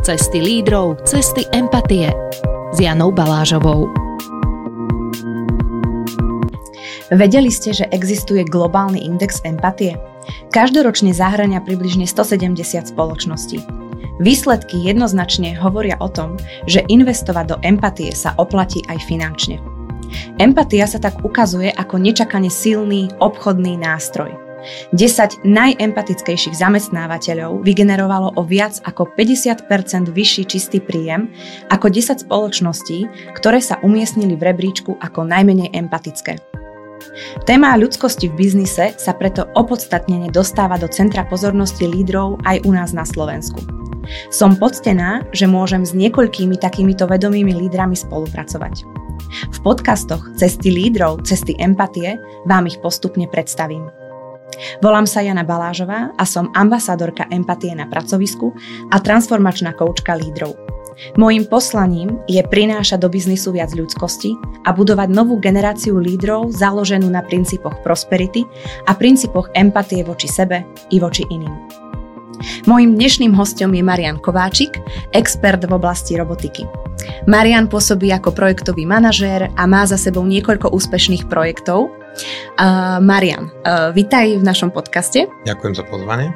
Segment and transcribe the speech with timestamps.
[0.00, 2.10] Cesty lídrov, cesty empatie
[2.72, 3.90] s Janou Balážovou.
[7.10, 9.98] Vedeli ste, že existuje globálny index empatie?
[10.54, 13.62] Každoročne zahrania približne 170 spoločností.
[14.22, 16.38] Výsledky jednoznačne hovoria o tom,
[16.70, 19.62] že investovať do empatie sa oplatí aj finančne.
[20.42, 24.49] Empatia sa tak ukazuje ako nečakane silný obchodný nástroj.
[24.92, 29.66] 10 najempatickejších zamestnávateľov vygenerovalo o viac ako 50%
[30.10, 31.32] vyšší čistý príjem
[31.72, 33.06] ako 10 spoločností,
[33.36, 36.38] ktoré sa umiestnili v rebríčku ako najmenej empatické.
[37.48, 42.92] Téma ľudskosti v biznise sa preto opodstatnene dostáva do centra pozornosti lídrov aj u nás
[42.92, 43.60] na Slovensku.
[44.32, 48.84] Som poctená, že môžem s niekoľkými takýmito vedomými lídrami spolupracovať.
[49.52, 52.18] V podcastoch Cesty lídrov, Cesty empatie
[52.48, 53.99] vám ich postupne predstavím.
[54.84, 58.52] Volám sa Jana Balážová a som ambasádorka empatie na pracovisku
[58.92, 60.56] a transformačná koučka lídrov.
[61.16, 64.36] Mojím poslaním je prinášať do biznisu viac ľudskosti
[64.68, 68.44] a budovať novú generáciu lídrov založenú na princípoch prosperity
[68.84, 70.60] a princípoch empatie voči sebe
[70.92, 71.54] i voči iným.
[72.64, 74.80] Mojím dnešným hostom je Marian Kováčik,
[75.12, 76.64] expert v oblasti robotiky.
[77.28, 81.92] Marian pôsobí ako projektový manažér a má za sebou niekoľko úspešných projektov.
[82.60, 85.30] Uh, Marian, uh, vitaj v našom podcaste.
[85.48, 86.28] Ďakujem za pozvanie.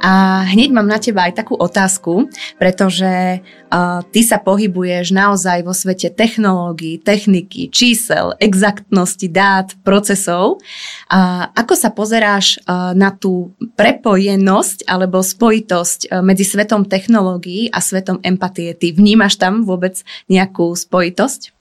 [0.00, 5.76] A hneď mám na teba aj takú otázku, pretože uh, ty sa pohybuješ naozaj vo
[5.76, 10.64] svete technológií, techniky, čísel, exaktnosti dát, procesov.
[11.12, 17.84] Uh, ako sa pozeráš uh, na tú prepojenosť alebo spojitosť uh, medzi svetom technológií a
[17.84, 18.72] svetom empatie?
[18.72, 20.00] Ty vnímaš tam vôbec
[20.32, 21.55] nejakú spojitosť?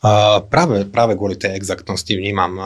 [0.00, 2.56] Práve, práve kvôli tej exaktnosti vnímam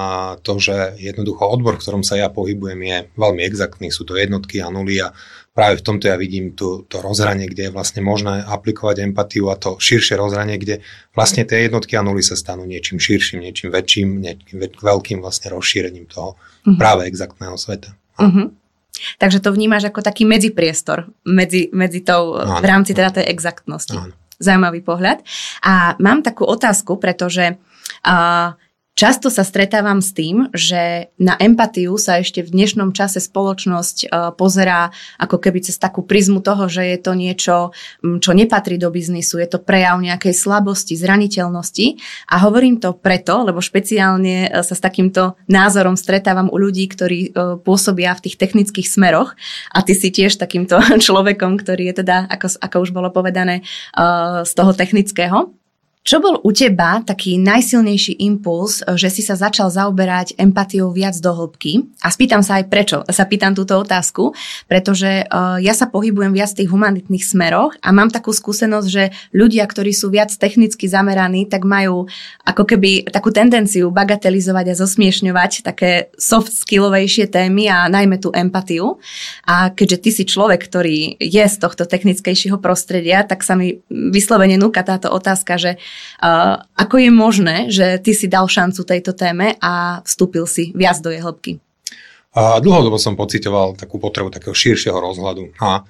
[0.46, 4.62] to, že jednoducho odbor, v ktorom sa ja pohybujem, je veľmi exaktný, sú to jednotky
[4.62, 5.10] a nuly a
[5.50, 9.58] práve v tomto ja vidím tú, to rozhranie, kde je vlastne možné aplikovať empatiu a
[9.58, 14.08] to širšie rozhranie, kde vlastne tie jednotky a nuly sa stanú niečím širším, niečím väčším,
[14.22, 16.78] niečím veľkým vlastne rozšírením toho uh-huh.
[16.78, 17.98] práve exaktného sveta.
[18.14, 18.54] Uh-huh.
[19.18, 23.98] Takže to vnímaš ako taký medzipriestor medzi, medzi tou, áno, v rámci teda tej exaktnosti.
[23.98, 25.24] Áno zaujímavý pohľad.
[25.64, 28.52] A mám takú otázku, pretože uh,
[28.94, 34.06] Často sa stretávam s tým, že na empatiu sa ešte v dnešnom čase spoločnosť
[34.38, 39.42] pozerá ako keby cez takú prizmu toho, že je to niečo, čo nepatrí do biznisu,
[39.42, 41.98] je to prejav nejakej slabosti, zraniteľnosti.
[42.30, 47.20] A hovorím to preto, lebo špeciálne e, sa s takýmto názorom stretávam u ľudí, ktorí
[47.26, 47.30] e,
[47.66, 49.34] pôsobia v tých technických smeroch.
[49.74, 53.62] A ty si tiež takýmto človekom, ktorý je teda, ako, ako už bolo povedané, e,
[54.46, 55.63] z toho technického.
[56.04, 61.32] Čo bol u teba taký najsilnejší impuls, že si sa začal zaoberať empatiou viac do
[61.32, 61.80] hĺbky?
[62.04, 64.36] A spýtam sa aj prečo sa pýtam túto otázku,
[64.68, 69.16] pretože uh, ja sa pohybujem viac v tých humanitných smeroch a mám takú skúsenosť, že
[69.32, 72.04] ľudia, ktorí sú viac technicky zameraní, tak majú
[72.44, 79.00] ako keby takú tendenciu bagatelizovať a zosmiešňovať také soft skillovejšie témy a najmä tú empatiu.
[79.48, 84.60] A keďže ty si človek, ktorý je z tohto technickejšieho prostredia, tak sa mi vyslovene
[84.60, 85.80] núka táto otázka, že
[86.18, 90.98] Uh, ako je možné, že ty si dal šancu tejto téme a vstúpil si viac
[91.02, 91.60] do jej hĺbky?
[92.34, 95.54] A dlhodobo som pocitoval takú potrebu takého širšieho rozhľadu.
[95.62, 95.86] A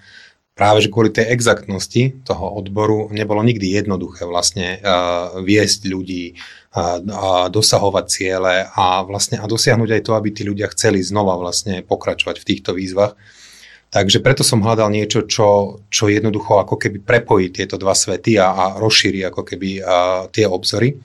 [0.52, 7.00] práve že kvôli tej exaktnosti toho odboru nebolo nikdy jednoduché vlastne uh, viesť ľudí, uh,
[7.00, 11.80] uh, dosahovať ciele a vlastne a dosiahnuť aj to, aby tí ľudia chceli znova vlastne
[11.80, 13.16] pokračovať v týchto výzvach.
[13.94, 18.50] Takže preto som hľadal niečo, čo, čo jednoducho ako keby prepojí tieto dva svety a,
[18.50, 20.98] a rozšíri ako keby a, tie obzory.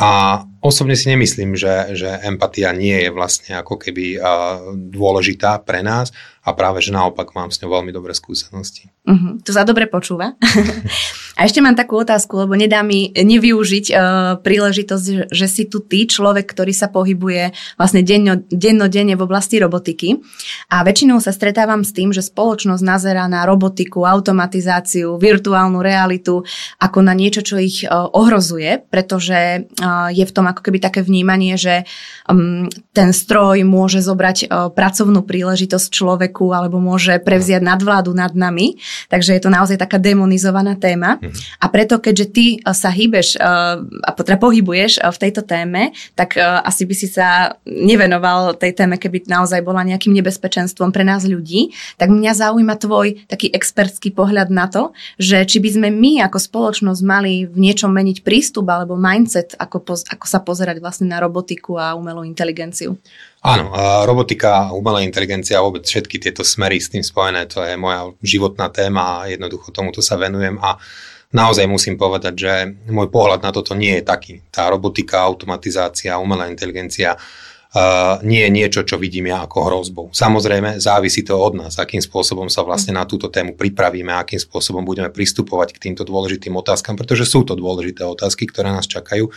[0.00, 5.84] A osobne si nemyslím, že, že empatia nie je vlastne ako keby a, dôležitá pre
[5.84, 8.92] nás a práve, že naopak mám s ňou veľmi dobré skúsenosti.
[9.08, 10.36] Uh-huh, to sa dobre počúva.
[11.38, 13.96] a ešte mám takú otázku, lebo nedá mi nevyužiť uh,
[14.44, 20.20] príležitosť, že si tu ty, človek, ktorý sa pohybuje vlastne denno, dennodenne v oblasti robotiky.
[20.68, 26.44] A väčšinou sa stretávam s tým, že spoločnosť nazerá na robotiku, automatizáciu, virtuálnu realitu
[26.76, 31.00] ako na niečo, čo ich uh, ohrozuje, pretože uh, je v tom ako keby také
[31.00, 31.88] vnímanie, že
[32.28, 35.88] um, ten stroj môže zobrať uh, pracovnú príležitosť
[36.34, 38.82] človeku alebo môže prevziať nadvládu nad nami.
[39.06, 41.22] Takže je to naozaj taká demonizovaná téma.
[41.22, 41.30] Mm.
[41.62, 45.94] A preto, keďže ty eh, sa hýbeš uh, a teda pohybuješ uh, v tejto téme,
[46.18, 51.22] tak asi by si sa nevenoval tej téme, keby naozaj bola nejakým nebezpečenstvom pre nás
[51.22, 51.70] ľudí.
[52.00, 54.90] Tak mňa zaujíma tvoj taký expertský pohľad na to,
[55.20, 59.76] že či by sme my ako spoločnosť mali v niečom meniť prístup alebo mindset, ako,
[59.84, 62.96] poz, ako sa pozerať vlastne na robotiku a umelú inteligenciu.
[63.44, 63.76] Áno,
[64.08, 69.20] robotika, umelá inteligencia, vôbec všetky tieto smery s tým spojené, to je moja životná téma
[69.20, 70.80] a jednoducho tomuto sa venujem a
[71.28, 72.52] naozaj musím povedať, že
[72.88, 74.40] môj pohľad na toto nie je taký.
[74.48, 80.06] Tá robotika, automatizácia, umelá inteligencia uh, nie je niečo, čo vidím ja ako hrozbou.
[80.14, 84.88] Samozrejme, závisí to od nás, akým spôsobom sa vlastne na túto tému pripravíme, akým spôsobom
[84.88, 89.28] budeme pristupovať k týmto dôležitým otázkam, pretože sú to dôležité otázky, ktoré nás čakajú.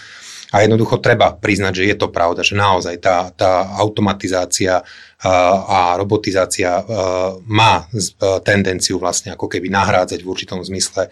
[0.56, 4.80] A jednoducho treba priznať, že je to pravda, že naozaj tá, tá automatizácia
[5.68, 6.86] a robotizácia
[7.50, 7.90] má
[8.46, 11.10] tendenciu vlastne ako keby nahrádzať v určitom zmysle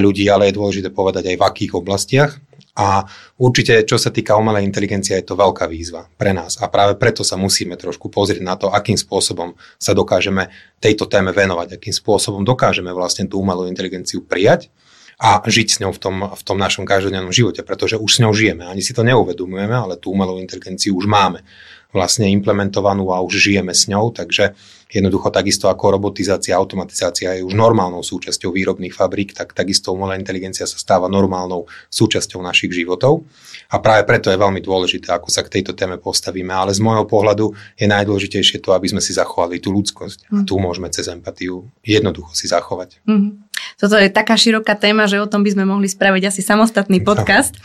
[0.00, 2.32] ľudí, ale je dôležité povedať aj v akých oblastiach.
[2.80, 3.04] A
[3.36, 6.56] určite, čo sa týka umelej inteligencie, je to veľká výzva pre nás.
[6.62, 10.48] A práve preto sa musíme trošku pozrieť na to, akým spôsobom sa dokážeme
[10.80, 14.72] tejto téme venovať, akým spôsobom dokážeme vlastne tú umelú inteligenciu prijať
[15.20, 18.32] a žiť s ňou v tom, v tom našom každodennom živote, pretože už s ňou
[18.32, 18.64] žijeme.
[18.64, 21.44] Ani si to neuvedomujeme, ale tú umelú inteligenciu už máme
[21.92, 24.56] vlastne implementovanú a už žijeme s ňou, takže
[24.90, 30.66] jednoducho takisto ako robotizácia, automatizácia je už normálnou súčasťou výrobných fabrík, tak takisto umelá inteligencia
[30.66, 33.24] sa stáva normálnou súčasťou našich životov.
[33.70, 36.50] A práve preto je veľmi dôležité, ako sa k tejto téme postavíme.
[36.50, 40.26] Ale z môjho pohľadu je najdôležitejšie to, aby sme si zachovali tú ľudskosť.
[40.26, 40.34] Mm.
[40.34, 42.98] A tu môžeme cez empatiu jednoducho si zachovať.
[43.06, 43.50] Mm.
[43.76, 47.56] Toto je taká široká téma, že o tom by sme mohli spraviť asi samostatný podcast.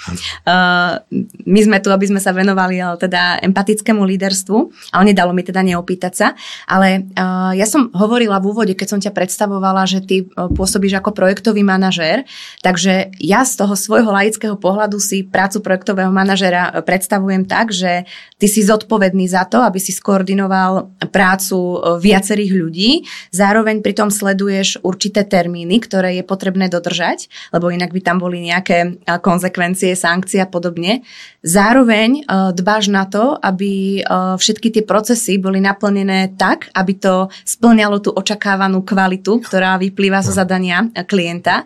[0.46, 1.02] Uh,
[1.44, 4.58] my sme tu, aby sme sa venovali ale teda empatickému líderstvu,
[4.96, 6.28] ale nedalo mi teda neopýtať sa.
[6.68, 7.08] Ale
[7.56, 11.64] ja som hovorila v úvode, keď som ťa predstavovala, že ty uh, pôsobíš ako projektový
[11.64, 12.28] manažér,
[12.60, 18.04] takže ja z toho svojho laického pohľadu si prácu projektového manažera predstavujem tak, že
[18.36, 22.92] ty si zodpovedný za to, aby si skoordinoval prácu viacerých ľudí,
[23.32, 29.00] zároveň pritom sleduješ určité termíny, ktoré je potrebné dodržať, lebo inak by tam boli nejaké
[29.24, 31.08] konsekvencie, sankcie a podobne.
[31.46, 34.04] Zároveň dbáš na to, aby
[34.36, 37.05] všetky tie procesy boli naplnené tak, aby to
[37.46, 41.62] splňalo tú očakávanú kvalitu, ktorá vyplýva zo zadania klienta.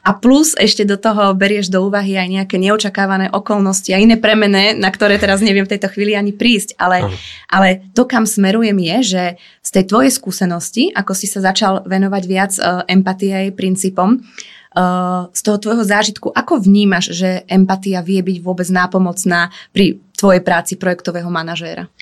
[0.00, 4.72] A plus ešte do toho berieš do úvahy aj nejaké neočakávané okolnosti a iné premené,
[4.72, 6.76] na ktoré teraz neviem v tejto chvíli ani prísť.
[6.80, 7.04] Ale,
[7.52, 9.22] ale to, kam smerujem je, že
[9.60, 15.28] z tej tvojej skúsenosti, ako si sa začal venovať viac uh, empatie aj princípom, uh,
[15.30, 20.80] z toho tvojho zážitku, ako vnímaš, že empatia vie byť vôbec nápomocná pri tvojej práci
[20.80, 21.92] projektového manažéra?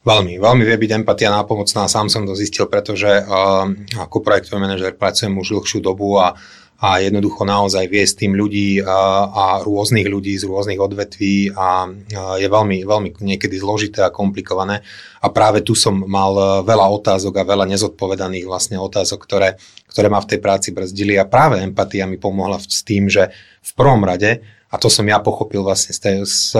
[0.00, 1.84] Veľmi, veľmi vie byť empatia nápomocná.
[1.84, 3.68] Sám som to zistil, pretože uh,
[4.00, 6.40] ako projektový manažér pracujem už dlhšiu dobu a
[6.80, 12.40] a jednoducho naozaj viesť tým ľudí a, a rôznych ľudí z rôznych odvetví a, a
[12.40, 14.80] je veľmi, veľmi niekedy zložité a komplikované.
[15.20, 19.60] A práve tu som mal veľa otázok a veľa nezodpovedaných vlastne otázok, ktoré,
[19.90, 23.72] ktoré ma v tej práci brzdili a práve empatia mi pomohla s tým, že v
[23.74, 24.40] prvom rade,
[24.70, 26.54] a to som ja pochopil vlastne z tej, z,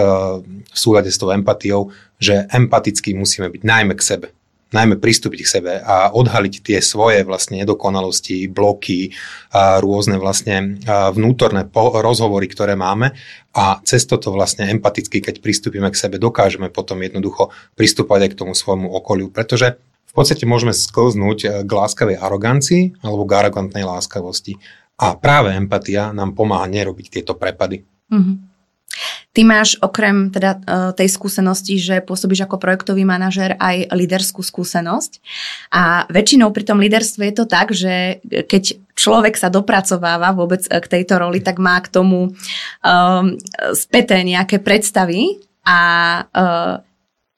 [0.67, 4.27] v súlade s tou empatiou, že empaticky musíme byť najmä k sebe.
[4.71, 9.11] Najmä pristúpiť k sebe a odhaliť tie svoje vlastne nedokonalosti, bloky,
[9.51, 13.11] a rôzne vlastne vnútorné rozhovory, ktoré máme.
[13.51, 18.39] A cez toto vlastne empaticky, keď pristúpime k sebe, dokážeme potom jednoducho pristúpať aj k
[18.39, 19.75] tomu svojmu okoliu, pretože
[20.11, 24.59] v podstate môžeme sklznúť e, k láskavej arogancii alebo k arogantnej láskavosti.
[24.99, 27.87] A práve empatia nám pomáha nerobiť tieto prepady.
[28.11, 28.51] Mm-hmm.
[29.31, 35.23] Ty máš okrem teda e, tej skúsenosti, že pôsobíš ako projektový manažer aj líderskú skúsenosť
[35.71, 40.85] a väčšinou pri tom líderstve je to tak, že keď človek sa dopracováva vôbec k
[40.91, 43.25] tejto roli, tak má k tomu um,
[43.71, 45.79] späté nejaké predstavy a
[46.27, 46.83] uh,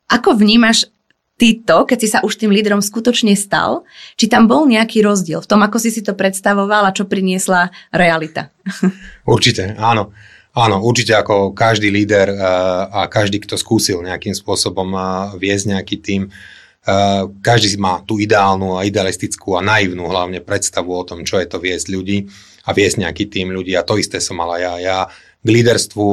[0.09, 0.89] ako vnímaš
[1.37, 3.83] ty to, keď si sa už tým lídrom skutočne stal,
[4.15, 8.53] či tam bol nejaký rozdiel v tom, ako si si to a čo priniesla realita?
[9.25, 10.13] Určite, áno.
[10.53, 12.37] Áno, určite ako každý líder eh,
[12.85, 15.01] a každý, kto skúsil nejakým spôsobom eh,
[15.41, 21.01] viesť nejaký tým, eh, každý má tú ideálnu a idealistickú a naivnú hlavne predstavu o
[21.01, 22.29] tom, čo je to viesť ľudí
[22.63, 24.77] a viesť nejaký tým ľudí a to isté som mala ja.
[24.77, 24.97] Ja
[25.43, 26.05] k líderstvu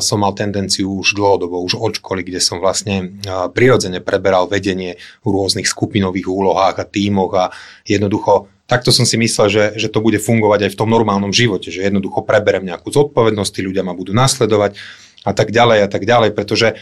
[0.00, 3.20] som mal tendenciu už dlhodobo, už od školy, kde som vlastne
[3.52, 7.44] prirodzene preberal vedenie v rôznych skupinových úlohách a tímoch a
[7.84, 11.72] jednoducho takto som si myslel, že, že to bude fungovať aj v tom normálnom živote,
[11.72, 14.76] že jednoducho preberem nejakú zodpovednosť, tí ľudia ma budú nasledovať
[15.24, 16.74] a tak ďalej a tak ďalej, pretože e,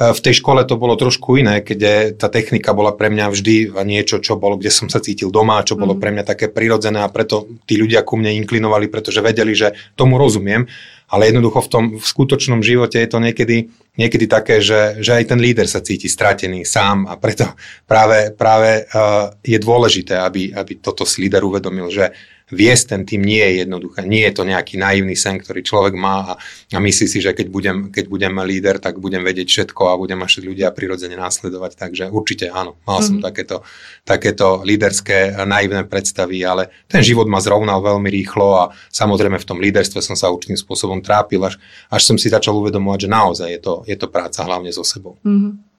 [0.00, 4.24] v tej škole to bolo trošku iné, keď tá technika bola pre mňa vždy niečo,
[4.24, 6.00] čo bolo, kde som sa cítil doma, čo bolo mhm.
[6.00, 10.16] pre mňa také prirodzené a preto tí ľudia ku mne inklinovali, pretože vedeli, že tomu
[10.16, 10.64] rozumiem
[11.08, 13.68] ale jednoducho v tom v skutočnom živote je to niekedy,
[14.00, 17.44] niekedy také, že, že aj ten líder sa cíti stratený sám a preto
[17.84, 22.10] práve, práve uh, je dôležité, aby, aby toto si líder uvedomil, že
[22.52, 24.04] viesť ten tým nie je jednoduché.
[24.04, 26.34] Nie je to nejaký naivný sen, ktorý človek má a,
[26.72, 30.20] a myslí si, že keď budem, keď budem líder, tak budem vedieť všetko a budem
[30.20, 31.80] až ľudia prirodzene následovať.
[31.80, 33.24] Takže určite áno, mal som mm.
[33.24, 33.64] takéto,
[34.04, 39.58] takéto líderské naivné predstavy, ale ten život ma zrovnal veľmi rýchlo a samozrejme v tom
[39.64, 41.56] líderstve som sa určitým spôsobom trápil, až,
[41.88, 45.16] až som si začal uvedomovať, že naozaj je to, je to práca hlavne so sebou.
[45.24, 45.73] Mm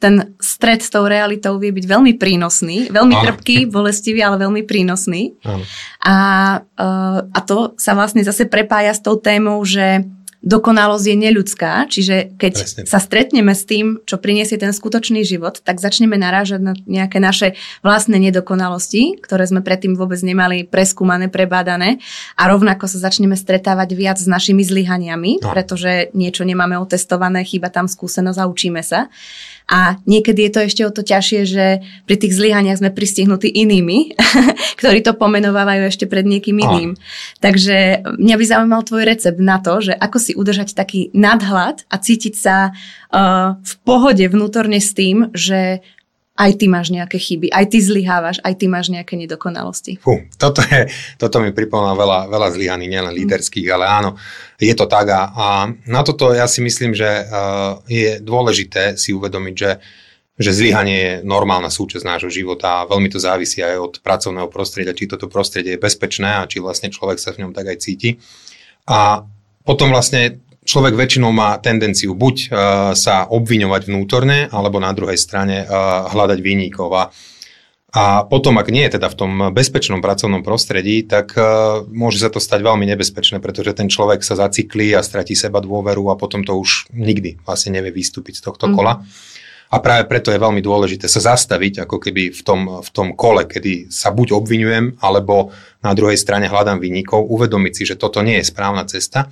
[0.00, 3.24] ten stred s tou realitou vie byť veľmi prínosný, veľmi Áno.
[3.28, 5.36] trpký, bolestivý, ale veľmi prínosný.
[5.44, 5.60] Áno.
[6.00, 6.16] A,
[6.64, 10.08] uh, a to sa vlastne zase prepája s tou témou, že
[10.40, 12.82] dokonalosť je neľudská, čiže keď Presne.
[12.88, 17.60] sa stretneme s tým, čo priniesie ten skutočný život, tak začneme narážať na nejaké naše
[17.84, 22.00] vlastné nedokonalosti, ktoré sme predtým vôbec nemali preskúmané, prebádané
[22.40, 25.52] a rovnako sa začneme stretávať viac s našimi zlyhaniami, no.
[25.52, 29.12] pretože niečo nemáme otestované, chýba tam skúsenosť a učíme sa.
[29.70, 31.66] A niekedy je to ešte o to ťažšie, že
[32.02, 34.18] pri tých zlyhaniach sme pristihnutí inými,
[34.82, 36.90] ktorí to pomenovávajú ešte pred niekým iným.
[36.94, 37.00] A.
[37.38, 41.96] Takže mňa by zaujímal tvoj recept na to, že ako si udržať taký nadhľad a
[42.02, 45.86] cítiť sa uh, v pohode vnútorne s tým, že
[46.36, 50.00] aj ty máš nejaké chyby, aj ty zlyhávaš, aj ty máš nejaké nedokonalosti.
[50.00, 50.88] Fú, toto, je,
[51.20, 54.10] toto mi pripomína veľa, veľa zlyhaní, nielen líderských, ale áno,
[54.56, 55.46] je to tak a, a
[55.84, 59.72] na toto ja si myslím, že uh, je dôležité si uvedomiť, že
[60.40, 64.96] že zlyhanie je normálna súčasť nášho života a veľmi to závisí aj od pracovného prostredia,
[64.96, 68.16] či toto prostredie je bezpečné a či vlastne človek sa v ňom tak aj cíti.
[68.88, 69.20] A
[69.68, 72.48] potom vlastne človek väčšinou má tendenciu buď uh,
[72.92, 76.90] sa obviňovať vnútorne, alebo na druhej strane uh, hľadať výnikov.
[76.92, 77.04] A,
[77.90, 82.28] a potom, ak nie je teda v tom bezpečnom pracovnom prostredí, tak uh, môže sa
[82.28, 86.44] to stať veľmi nebezpečné, pretože ten človek sa zaciklí a stratí seba dôveru a potom
[86.44, 88.74] to už nikdy vlastne nevie vystúpiť z tohto mm.
[88.76, 89.00] kola.
[89.70, 93.46] A práve preto je veľmi dôležité sa zastaviť ako keby v tom, v tom kole,
[93.46, 98.42] kedy sa buď obvinujem, alebo na druhej strane hľadám výnikov, uvedomiť si, že toto nie
[98.42, 99.30] je správna cesta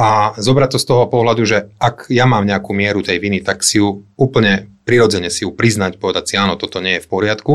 [0.00, 3.60] a zobrať to z toho pohľadu, že ak ja mám nejakú mieru tej viny, tak
[3.60, 7.52] si ju úplne prirodzene si ju priznať, povedať si áno, toto nie je v poriadku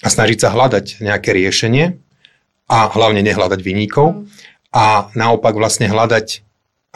[0.00, 2.00] a snažiť sa hľadať nejaké riešenie
[2.66, 4.24] a hlavne nehľadať vyníkov
[4.72, 6.42] a naopak vlastne hľadať,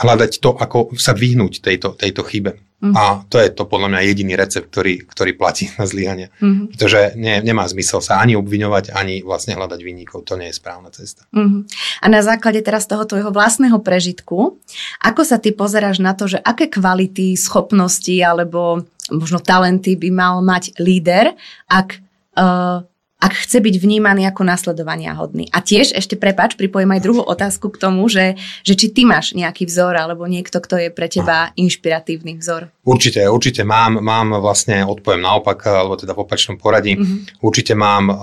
[0.00, 2.56] hľadať to, ako sa vyhnúť tejto, tejto chybe.
[2.76, 2.92] Mm.
[2.92, 6.28] A to je to podľa mňa jediný recept, ktorý, ktorý platí na zlyhanie.
[6.44, 6.76] Mm.
[6.76, 10.28] Pretože ne, nemá zmysel sa ani obviňovať, ani vlastne hľadať vinníkov.
[10.28, 11.24] To nie je správna cesta.
[11.32, 11.64] Mm.
[12.04, 14.60] A na základe teraz toho tvojho vlastného prežitku,
[15.00, 20.34] ako sa ty pozeráš na to, že aké kvality, schopnosti alebo možno talenty by mal
[20.44, 21.32] mať líder,
[21.70, 21.96] ak
[22.36, 22.82] uh,
[23.16, 25.48] ak chce byť vnímaný ako nasledovania hodný.
[25.48, 29.32] A tiež ešte prepač, pripojím aj druhú otázku k tomu, že, že či ty máš
[29.32, 32.68] nejaký vzor alebo niekto, kto je pre teba inšpiratívny vzor.
[32.84, 37.40] Určite, určite mám, mám vlastne, odpoviem naopak, alebo teda v opačnom poradí, mm-hmm.
[37.40, 38.18] určite mám uh,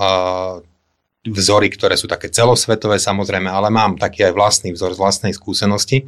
[1.26, 6.06] vzory, ktoré sú také celosvetové samozrejme, ale mám taký aj vlastný vzor z vlastnej skúsenosti.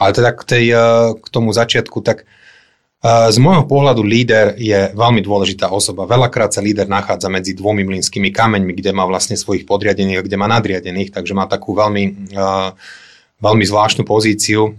[0.00, 0.80] Ale teda k, tej, uh,
[1.20, 2.24] k tomu začiatku, tak
[3.02, 6.06] z môjho pohľadu líder je veľmi dôležitá osoba.
[6.06, 10.38] Veľakrát sa líder nachádza medzi dvomi mlynskými kameňmi, kde má vlastne svojich podriadených a kde
[10.38, 12.30] má nadriadených, takže má takú veľmi,
[13.42, 14.78] veľmi zvláštnu pozíciu,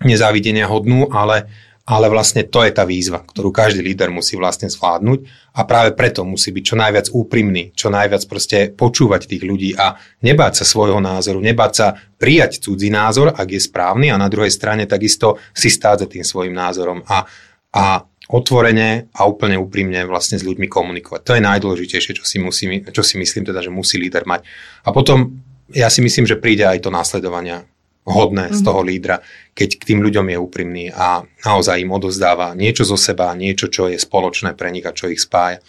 [0.00, 1.44] nezávidenia hodnú, ale,
[1.84, 6.24] ale vlastne to je tá výzva, ktorú každý líder musí vlastne zvládnuť a práve preto
[6.24, 9.92] musí byť čo najviac úprimný, čo najviac proste počúvať tých ľudí a
[10.24, 14.48] nebáť sa svojho názoru, nebáť sa prijať cudzí názor, ak je správny a na druhej
[14.48, 17.04] strane takisto si stáť za tým svojim názorom.
[17.04, 17.28] A
[17.74, 21.20] a otvorene a úplne úprimne vlastne s ľuďmi komunikovať.
[21.24, 24.44] To je najdôležitejšie, čo si, musí, čo si myslím teda, že musí líder mať.
[24.84, 25.40] A potom
[25.72, 27.64] ja si myslím, že príde aj to následovania
[28.08, 28.56] hodné mm-hmm.
[28.56, 28.66] z mhm.
[28.68, 29.16] toho lídra,
[29.52, 33.88] keď k tým ľuďom je úprimný a naozaj im odozdáva niečo zo seba, niečo, čo
[33.88, 35.60] je spoločné pre nich a čo ich spája.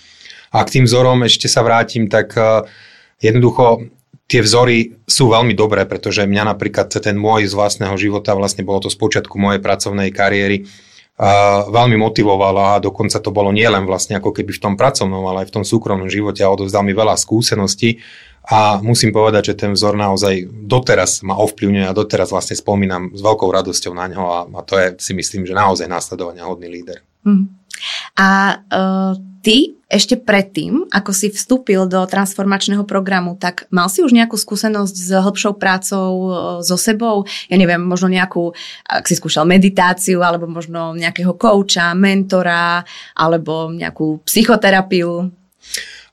[0.49, 2.65] A k tým vzorom ešte sa vrátim, tak uh,
[3.21, 3.91] jednoducho
[4.25, 8.85] tie vzory sú veľmi dobré, pretože mňa napríklad ten môj z vlastného života, vlastne bolo
[8.85, 10.65] to z počiatku mojej pracovnej kariéry,
[11.67, 15.51] veľmi motivovala a dokonca to bolo nielen vlastne ako keby v tom pracovnom, ale aj
[15.51, 17.99] v tom súkromnom živote a odovzdal mi veľa skúseností
[18.47, 23.19] a musím povedať, že ten vzor naozaj doteraz ma ovplyvňuje a doteraz vlastne spomínam s
[23.19, 27.03] veľkou radosťou na ňo a, a to je si myslím, že naozaj následovania hodný líder.
[27.27, 27.58] Mm.
[28.19, 34.13] A uh, ty ešte predtým, ako si vstúpil do transformačného programu, tak mal si už
[34.13, 37.23] nejakú skúsenosť s hĺbšou prácou uh, so sebou?
[37.47, 38.53] Ja neviem, možno nejakú,
[38.85, 42.83] ak si skúšal meditáciu, alebo možno nejakého kouča, mentora,
[43.15, 45.31] alebo nejakú psychoterapiu?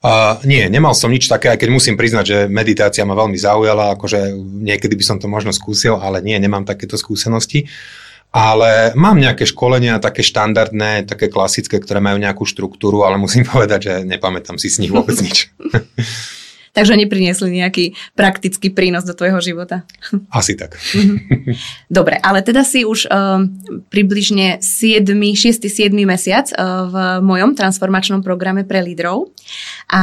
[0.00, 3.98] Uh, nie, nemal som nič také, aj keď musím priznať, že meditácia ma veľmi zaujala,
[3.98, 7.66] akože niekedy by som to možno skúsil, ale nie, nemám takéto skúsenosti.
[7.66, 8.05] Uh,
[8.36, 13.80] ale mám nejaké školenia, také štandardné, také klasické, ktoré majú nejakú štruktúru, ale musím povedať,
[13.88, 15.48] že nepamätám si z nich vôbec nič.
[16.76, 19.88] Takže nepriniesli nejaký praktický prínos do tvojho života.
[20.28, 20.76] Asi tak.
[20.92, 21.56] Mhm.
[21.88, 23.40] Dobre, ale teda si už uh,
[23.88, 29.32] približne 7, 6, 7 mesiac uh, v mojom transformačnom programe pre lídrov.
[29.88, 30.02] A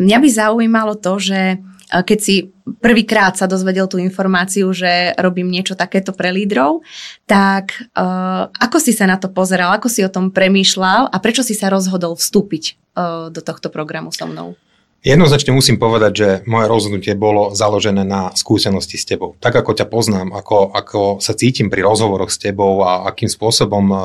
[0.00, 1.60] mňa by zaujímalo to, že
[2.00, 2.48] keď si
[2.80, 6.80] prvýkrát sa dozvedel tú informáciu, že robím niečo takéto pre lídrov,
[7.28, 11.44] tak uh, ako si sa na to pozeral, ako si o tom premýšľal a prečo
[11.44, 12.64] si sa rozhodol vstúpiť
[12.96, 14.56] uh, do tohto programu so mnou?
[15.02, 19.34] Jednoznačne musím povedať, že moje rozhodnutie bolo založené na skúsenosti s tebou.
[19.42, 23.90] Tak ako ťa poznám, ako, ako sa cítim pri rozhovoroch s tebou a akým spôsobom
[23.90, 23.98] uh,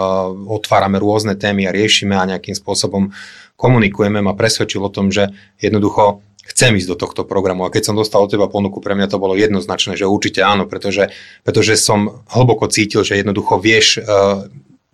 [0.49, 3.13] otvárame rôzne témy a riešime a nejakým spôsobom
[3.53, 5.29] komunikujeme, ma presvedčil o tom, že
[5.61, 7.67] jednoducho chcem ísť do tohto programu.
[7.67, 10.65] A keď som dostal od teba ponuku, pre mňa to bolo jednoznačné, že určite áno,
[10.65, 11.11] pretože,
[11.43, 14.47] pretože som hlboko cítil, že jednoducho vieš uh,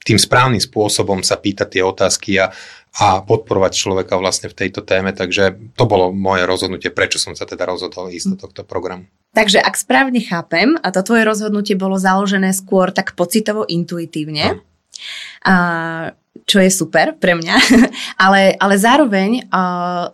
[0.03, 2.51] tým správnym spôsobom sa pýtať tie otázky a,
[2.99, 5.15] a podporovať človeka vlastne v tejto téme.
[5.15, 9.07] Takže to bolo moje rozhodnutie, prečo som sa teda rozhodol ísť do tohto programu.
[9.33, 14.61] Takže ak správne chápem, a to tvoje rozhodnutie bolo založené skôr tak pocitovo, intuitívne,
[15.41, 15.55] a,
[16.45, 17.55] čo je super pre mňa,
[18.25, 20.13] ale, ale zároveň uh,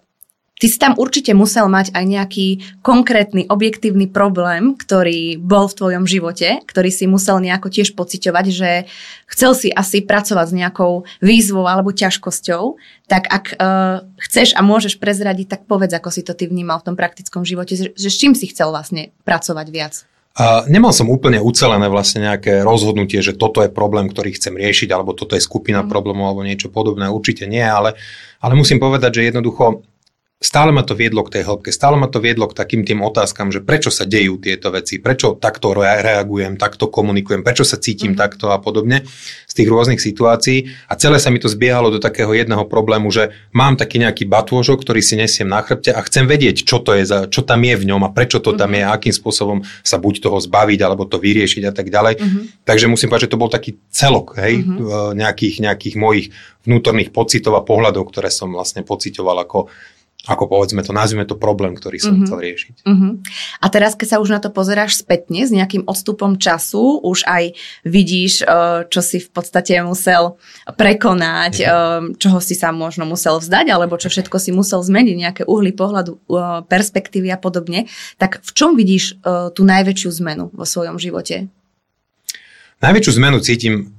[0.59, 2.47] Ty si tam určite musel mať aj nejaký
[2.83, 8.91] konkrétny, objektívny problém, ktorý bol v tvojom živote, ktorý si musel nejako tiež pociťovať, že
[9.31, 12.75] chcel si asi pracovať s nejakou výzvou alebo ťažkosťou.
[13.07, 16.91] Tak ak uh, chceš a môžeš prezradiť, tak povedz, ako si to ty vnímal v
[16.91, 20.03] tom praktickom živote, že, že s čím si chcel vlastne pracovať viac.
[20.39, 24.91] A nemal som úplne ucelené vlastne nejaké rozhodnutie, že toto je problém, ktorý chcem riešiť,
[24.91, 25.89] alebo toto je skupina mm.
[25.91, 27.07] problémov, alebo niečo podobné.
[27.07, 27.95] Určite nie, ale,
[28.39, 29.83] ale musím povedať, že jednoducho
[30.39, 33.51] stále ma to viedlo k tej hĺbke, stále ma to viedlo k takým tým otázkam,
[33.51, 38.17] že prečo sa dejú tieto veci, prečo takto reagujem, takto komunikujem, prečo sa cítim mm.
[38.17, 39.03] takto a podobne
[39.43, 43.35] z tých rôznych situácií a celé sa mi to zbiehalo do takého jedného problému, že
[43.51, 47.03] mám taký nejaký batôžok, ktorý si nesiem na chrbte a chcem vedieť, čo to je,
[47.03, 48.57] za, čo tam je v ňom a prečo to mm.
[48.63, 52.15] tam je a akým spôsobom sa buď toho zbaviť alebo to vyriešiť a tak ďalej.
[52.15, 52.63] Mm.
[52.63, 55.19] Takže musím povedať, že to bol taký celok hej, mm.
[55.19, 56.31] nejakých, nejakých mojich
[56.63, 59.67] vnútorných pocitov a pohľadov, ktoré som vlastne pocitoval ako
[60.27, 62.27] ako povedzme to, nazvime to problém, ktorý som mm-hmm.
[62.27, 62.75] chcel riešiť.
[62.83, 63.11] Mm-hmm.
[63.63, 67.55] A teraz, keď sa už na to pozeráš spätne s nejakým odstupom času, už aj
[67.87, 70.35] vidíš, eh, čo si v podstate musel
[70.75, 72.19] prekonať, mm-hmm.
[72.19, 76.19] čoho si sa možno musel vzdať, alebo čo všetko si musel zmeniť, nejaké uhly pohľadu,
[76.19, 77.87] eh, perspektívy a podobne,
[78.19, 79.21] tak v čom vidíš
[79.55, 81.47] tú najväčšiu zmenu vo svojom živote?
[82.83, 83.95] Najväčšiu zmenu cítim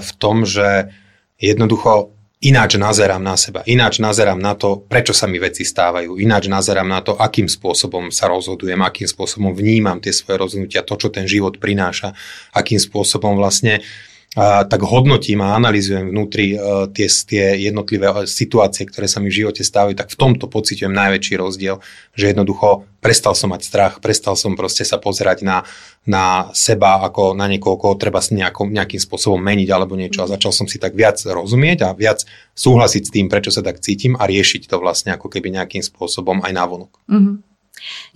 [0.00, 0.94] v tom, že
[1.40, 6.52] jednoducho ináč nazerám na seba, ináč nazerám na to, prečo sa mi veci stávajú, ináč
[6.52, 11.08] nazerám na to, akým spôsobom sa rozhodujem, akým spôsobom vnímam tie svoje rozhodnutia, to, čo
[11.08, 12.12] ten život prináša,
[12.52, 18.84] akým spôsobom vlastne uh, tak hodnotím a analizujem vnútri uh, tie, tie jednotlivé e, situácie,
[18.84, 21.80] ktoré sa mi v živote stávajú, tak v tomto pociťujem najväčší rozdiel,
[22.12, 25.64] že jednoducho prestal som mať strach, prestal som proste sa pozerať na,
[26.04, 30.52] na seba ako na niekoho, koho treba nejako, nejakým spôsobom meniť alebo niečo a začal
[30.52, 34.28] som si tak viac rozumieť a viac súhlasiť s tým, prečo sa tak cítim a
[34.28, 36.92] riešiť to vlastne ako keby nejakým spôsobom aj návonok.
[37.08, 37.45] Mm-hmm.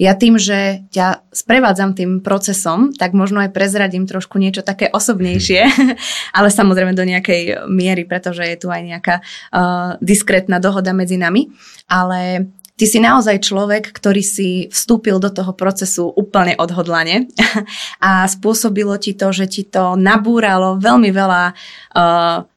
[0.01, 5.62] Ja tým, že ťa sprevádzam tým procesom, tak možno aj prezradím trošku niečo také osobnejšie,
[6.37, 11.53] ale samozrejme do nejakej miery, pretože je tu aj nejaká uh, diskrétna dohoda medzi nami.
[11.87, 17.29] Ale ty si naozaj človek, ktorý si vstúpil do toho procesu úplne odhodlane.
[18.01, 22.49] A spôsobilo ti to, že ti to nabúralo veľmi veľa uh,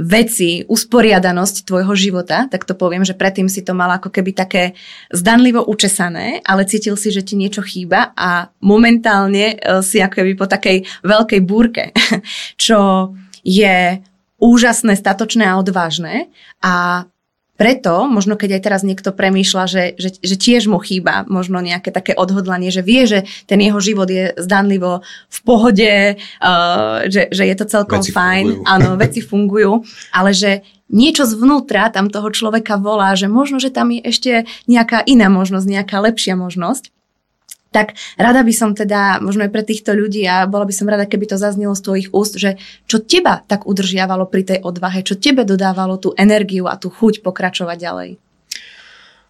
[0.00, 4.72] veci, usporiadanosť tvojho života, tak to poviem, že predtým si to mal ako keby také
[5.12, 10.32] zdanlivo učesané, ale cítil si, že ti niečo chýba a momentálne e, si ako keby
[10.40, 11.92] po takej veľkej búrke,
[12.64, 13.12] čo
[13.44, 14.00] je
[14.40, 16.32] úžasné, statočné a odvážne
[16.64, 17.04] a
[17.60, 21.92] preto, možno keď aj teraz niekto premýšľa, že, že, že tiež mu chýba možno nejaké
[21.92, 27.44] také odhodlanie, že vie, že ten jeho život je zdanlivo v pohode, uh, že, že
[27.44, 28.64] je to celkom veci fajn, fungujú.
[28.64, 29.84] áno, veci fungujú,
[30.16, 34.32] ale že niečo zvnútra tam toho človeka volá, že možno, že tam je ešte
[34.64, 36.88] nejaká iná možnosť, nejaká lepšia možnosť
[37.70, 41.06] tak rada by som teda, možno aj pre týchto ľudí a bola by som rada,
[41.06, 42.58] keby to zaznelo z tvojich úst, že
[42.90, 47.22] čo teba tak udržiavalo pri tej odvahe, čo tebe dodávalo tú energiu a tú chuť
[47.22, 48.10] pokračovať ďalej?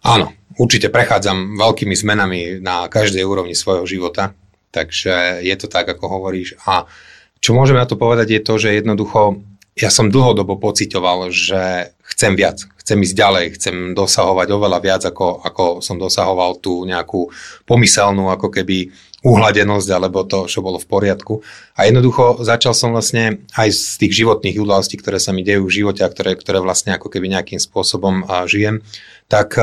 [0.01, 4.33] Áno, určite prechádzam veľkými zmenami na každej úrovni svojho života,
[4.73, 6.57] takže je to tak, ako hovoríš.
[6.65, 6.89] A
[7.37, 9.45] čo môžeme na to povedať je to, že jednoducho
[9.77, 15.41] ja som dlhodobo pocitoval, že chcem viac, chcem ísť ďalej, chcem dosahovať oveľa viac, ako,
[15.41, 17.33] ako som dosahoval tú nejakú
[17.65, 18.93] pomyselnú ako keby
[19.25, 21.41] uhladenosť alebo to, čo bolo v poriadku.
[21.81, 25.81] A jednoducho začal som vlastne aj z tých životných udalostí, ktoré sa mi dejú v
[25.81, 28.85] živote a ktoré, ktoré vlastne ako keby nejakým spôsobom žijem,
[29.25, 29.57] tak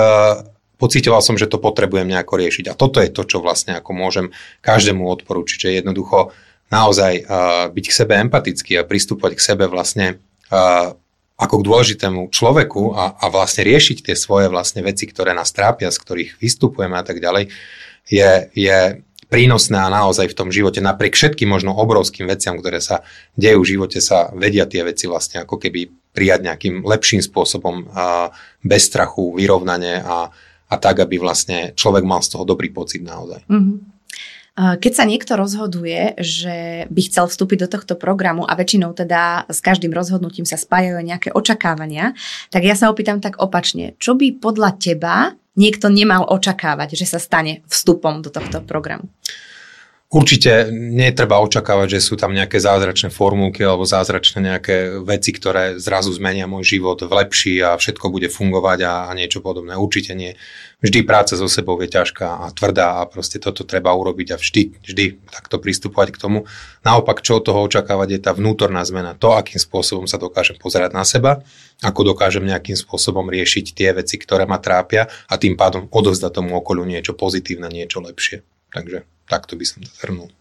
[0.82, 2.70] pocitoval som, že to potrebujem nejako riešiť.
[2.70, 4.34] A toto je to, čo vlastne ako môžem
[4.66, 6.34] každému odporúčiť, že jednoducho
[6.74, 7.22] naozaj
[7.70, 10.18] byť k sebe empatický a pristúpať k sebe vlastne
[11.38, 15.94] ako k dôležitému človeku a, a vlastne riešiť tie svoje vlastne veci, ktoré nás trápia,
[15.94, 17.54] z ktorých vystupujeme a tak ďalej,
[18.10, 18.78] je, je
[19.28, 23.04] a naozaj v tom živote napriek všetkým možno obrovským veciam, ktoré sa
[23.36, 28.32] dejú v živote, sa vedia tie veci vlastne ako keby prijať nejakým lepším spôsobom, a
[28.64, 30.32] bez strachu, vyrovnanie a,
[30.66, 33.44] a tak, aby vlastne človek mal z toho dobrý pocit naozaj.
[33.46, 33.97] Mm-hmm.
[34.58, 39.62] Keď sa niekto rozhoduje, že by chcel vstúpiť do tohto programu a väčšinou teda s
[39.62, 42.18] každým rozhodnutím sa spájajú nejaké očakávania,
[42.50, 43.94] tak ja sa opýtam tak opačne.
[44.02, 49.06] Čo by podľa teba niekto nemal očakávať, že sa stane vstupom do tohto programu?
[50.08, 56.16] Určite netreba očakávať, že sú tam nejaké zázračné formulky alebo zázračné nejaké veci, ktoré zrazu
[56.16, 59.76] zmenia môj život v lepší a všetko bude fungovať a, a niečo podobné.
[59.76, 60.32] Určite nie.
[60.80, 64.80] Vždy práca so sebou je ťažká a tvrdá a proste toto treba urobiť a vždy,
[64.80, 66.48] vždy takto pristupovať k tomu.
[66.88, 69.12] Naopak, čo od toho očakávať je tá vnútorná zmena.
[69.20, 71.44] To, akým spôsobom sa dokážem pozerať na seba,
[71.84, 76.56] ako dokážem nejakým spôsobom riešiť tie veci, ktoré ma trápia a tým pádom odovzdať tomu
[76.56, 78.40] okoliu niečo pozitívne, niečo lepšie.
[78.72, 80.32] Takže takto by som to zhrnul.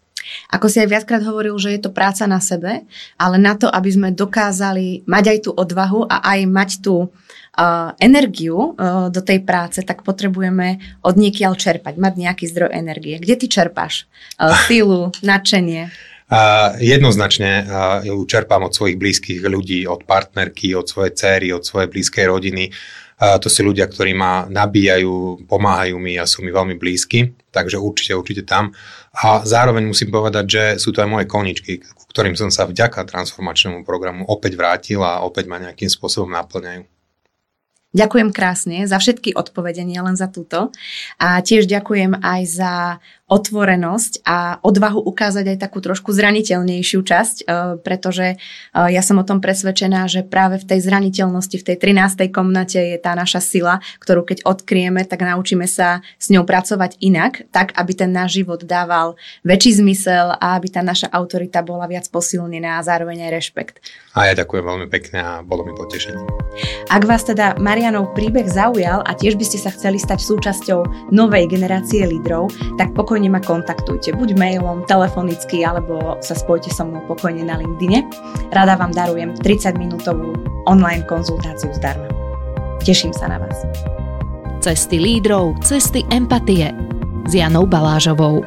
[0.52, 2.84] Ako si aj viackrát hovoril, že je to práca na sebe,
[3.16, 7.96] ale na to, aby sme dokázali mať aj tú odvahu a aj mať tú uh,
[7.96, 13.16] energiu uh, do tej práce, tak potrebujeme od niekiaľ čerpať, mať nejaký zdroj energie.
[13.16, 14.04] Kde ty čerpáš
[14.36, 15.88] uh, silu, nadšenie?
[16.28, 21.64] Uh, jednoznačne uh, ju čerpám od svojich blízkych ľudí, od partnerky, od svojej céry, od
[21.64, 22.68] svojej blízkej rodiny.
[22.68, 27.76] Uh, to sú ľudia, ktorí ma nabíjajú, pomáhajú mi a sú mi veľmi blízki takže
[27.82, 28.70] určite, určite tam.
[29.18, 31.82] A zároveň musím povedať, že sú to aj moje koničky,
[32.14, 36.86] ktorým som sa vďaka transformačnému programu opäť vrátil a opäť ma nejakým spôsobom naplňajú.
[37.88, 40.68] Ďakujem krásne za všetky odpovede, len za túto.
[41.16, 42.72] A tiež ďakujem aj za
[43.28, 47.44] otvorenosť a odvahu ukázať aj takú trošku zraniteľnejšiu časť, e,
[47.84, 48.36] pretože e,
[48.72, 52.32] ja som o tom presvedčená, že práve v tej zraniteľnosti, v tej 13.
[52.32, 57.44] komnate je tá naša sila, ktorú keď odkrieme, tak naučíme sa s ňou pracovať inak,
[57.52, 62.08] tak aby ten náš život dával väčší zmysel a aby tá naša autorita bola viac
[62.08, 63.74] posilnená a zároveň aj rešpekt.
[64.16, 66.24] A ja ďakujem veľmi pekne a bolo mi potešením.
[66.88, 71.44] Ak vás teda Marianov príbeh zaujal a tiež by ste sa chceli stať súčasťou novej
[71.46, 72.48] generácie lídrov,
[72.80, 77.58] tak pokoj pokojne ma kontaktujte, buď mailom, telefonicky, alebo sa spojte so mnou pokojne na
[77.58, 78.06] LinkedIne.
[78.54, 80.38] Rada vám darujem 30-minútovú
[80.70, 82.06] online konzultáciu zdarma.
[82.78, 83.66] Teším sa na vás.
[84.62, 86.70] Cesty lídrov, cesty empatie
[87.26, 88.46] s Janou Balážovou.